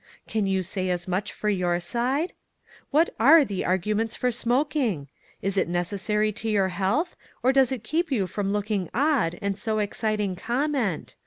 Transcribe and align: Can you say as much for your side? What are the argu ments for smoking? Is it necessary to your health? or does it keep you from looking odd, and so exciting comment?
Can 0.27 0.47
you 0.47 0.63
say 0.63 0.89
as 0.89 1.07
much 1.07 1.31
for 1.31 1.47
your 1.47 1.79
side? 1.79 2.33
What 2.89 3.13
are 3.19 3.45
the 3.45 3.61
argu 3.61 3.95
ments 3.95 4.15
for 4.15 4.31
smoking? 4.31 5.09
Is 5.43 5.57
it 5.57 5.69
necessary 5.69 6.31
to 6.31 6.49
your 6.49 6.69
health? 6.69 7.15
or 7.43 7.53
does 7.53 7.71
it 7.71 7.83
keep 7.83 8.11
you 8.11 8.25
from 8.25 8.51
looking 8.51 8.89
odd, 8.95 9.37
and 9.43 9.59
so 9.59 9.77
exciting 9.77 10.35
comment? 10.35 11.13